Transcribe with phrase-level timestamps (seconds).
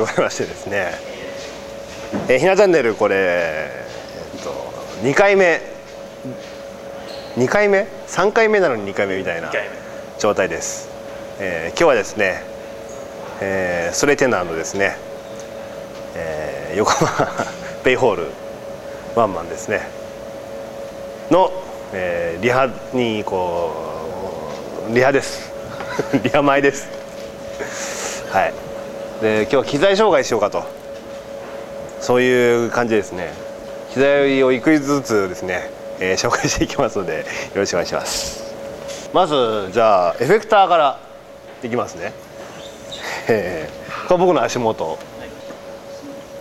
[0.00, 0.92] ございましてですね、
[2.28, 4.50] えー、ひなチャンネルこれ、えー、っと
[5.02, 5.62] 2回目。
[7.36, 9.50] 2回目？3回目なのに2回目みたいな
[10.18, 10.90] 状態です、
[11.38, 12.42] えー、今日はですね、
[13.40, 14.96] えー、ストレイテナーのですね、
[16.14, 17.46] えー、横浜
[17.82, 18.26] ベイホール
[19.14, 19.88] ワンマンですね。
[21.30, 21.50] の、
[21.94, 23.72] えー、リハにこ
[24.90, 25.50] うリハです。
[26.22, 26.88] リハ前です。
[28.30, 28.75] はい
[29.20, 30.64] で今日は機材紹介しようかと。
[32.00, 33.32] そういう感じですね。
[33.90, 38.54] 機材をいくずつですね、えー、紹介していきますのでよろしくお願いします。
[39.14, 41.00] まずじゃあエフェクターから
[41.62, 42.12] いきますね、
[43.28, 44.98] えー、これ僕の足元。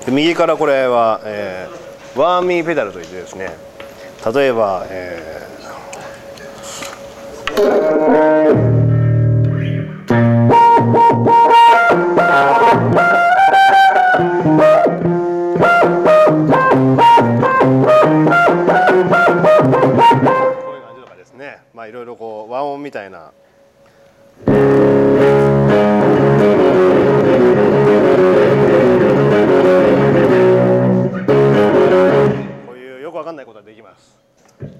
[0.07, 3.55] 右からこれは、えー、ワーミーペダルといってですね。
[4.33, 5.35] 例えば、えー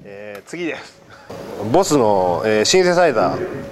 [0.03, 1.01] えー、次です。
[1.71, 3.65] ボスの、えー、シンセサイザー。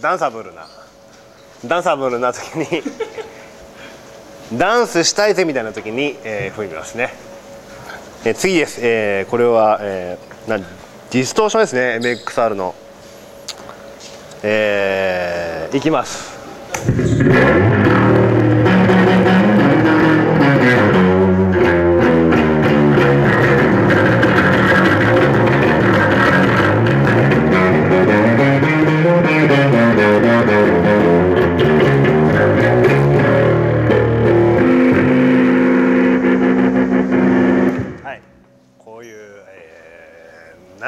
[0.00, 0.66] ダンサブルな。
[1.66, 2.82] ダンサブルな時に
[4.58, 7.14] ダンスしたいぜみたいな時に、えー、踏みますね、
[8.24, 11.98] えー、次です、えー、これは、えー、なディストーションですね。
[12.02, 12.74] MXR の。
[14.42, 16.34] えー、いきます。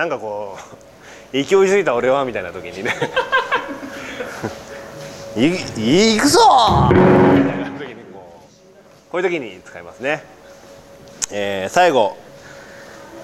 [0.09, 0.57] なんかこ
[1.33, 2.95] う勢いづいた俺はみたいな時にね。
[5.37, 6.41] いいくぞ！
[6.91, 7.03] みた
[7.55, 8.43] いな時にこう
[9.11, 10.25] こういう時に使いますね、
[11.31, 12.17] えー、最後、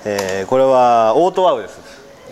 [0.04, 1.80] えー、これはオートワウです、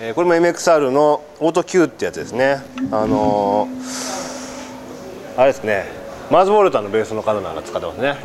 [0.00, 2.62] えー、これも MXR のオート Q ってやつですね。
[2.90, 5.86] あのー、あれですね。
[6.30, 8.16] マーズボルタのベースの方なんか使ってますね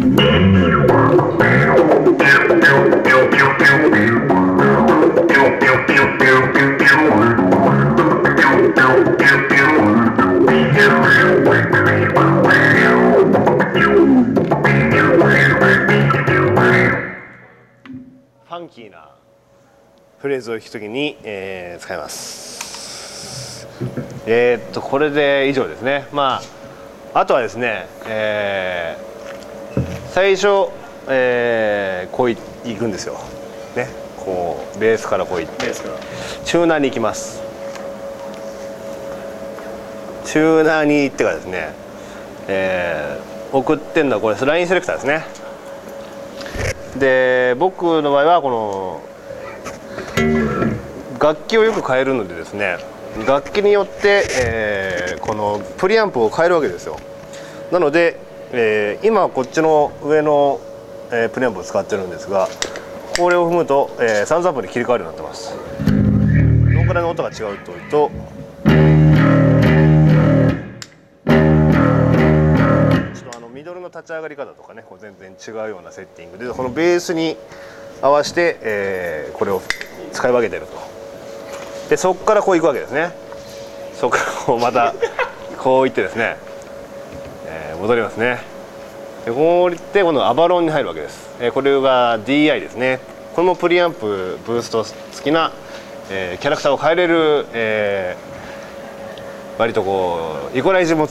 [18.56, 19.10] ァンキーな
[20.20, 23.68] フレーズを弾くときに、えー、使います。
[24.26, 26.08] えー、っとこれで以上ですね。
[26.12, 26.42] ま
[27.14, 30.72] ああとはですね、えー、最初、
[31.08, 33.16] えー、こういくんですよ。
[33.76, 33.88] ね。
[34.26, 35.72] こうベースからこういって
[36.44, 37.45] チューナーに行きます
[40.26, 41.74] チューナーに行ってからですね、
[42.48, 45.24] えー、送ってんのはこれラインセレクターですね。
[47.00, 49.02] で僕の場合はこの
[51.20, 52.78] 楽器をよく変えるのでですね
[53.28, 56.98] 楽器によって、えー、このプリアンプを変えるわけですよ。
[57.72, 58.18] なので、
[58.52, 60.60] えー、今こっちの上の、
[61.12, 62.48] えー、プリアンプを使ってるんですが
[63.18, 65.56] これを踏むと、えー、サンズアップに切り替わるようになってます。
[65.86, 68.12] どのくらいの音が違うというと
[73.90, 77.38] 立ち上がり方とかねこう全然違うようなセッティングでこのベースに
[78.02, 79.62] 合わせて、えー、これを
[80.12, 80.96] 使い分けてると。
[81.90, 83.12] でそこからこういくわけですね。
[83.94, 84.94] そこからこうまた
[85.58, 86.38] こういってですね、
[87.48, 88.40] えー、戻りますね。
[89.26, 93.00] でこういってこのアバロンに入るわけです、えー、これが DI ですね。
[93.36, 94.96] これもプリアンプブースト付
[95.30, 95.52] きな、
[96.10, 101.08] えー、キャラクターを変えれる、えー、割とこうイコライズも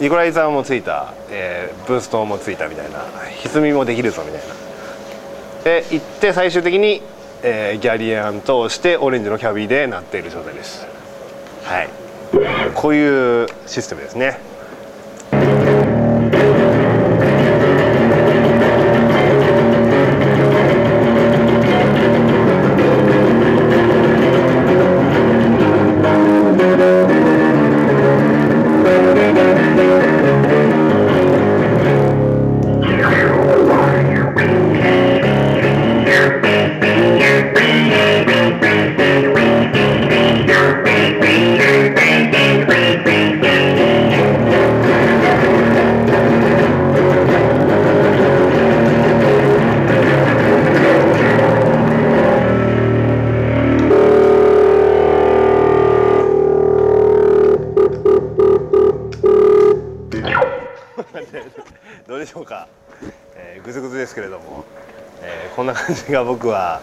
[0.00, 3.04] イコライザーもついた、えー、ブーストもついたみたいな
[3.42, 4.54] 歪みもできるぞみたいな。
[5.64, 7.00] で行って最終的に、
[7.42, 10.86] えー、ギャリアン通してオレンジのキャビで鳴っている状態です。
[11.64, 11.88] はい。
[12.74, 14.38] こういうシステムですね。
[62.06, 62.68] どうでしょうか、
[63.36, 64.64] えー、ぐずぐずですけれども、
[65.22, 66.80] えー、こんな感じが僕は、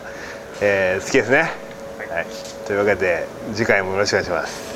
[0.62, 1.52] えー、好きですね、
[1.98, 2.26] はい、はい、
[2.66, 4.72] というわけで次回もよろしくお願いします。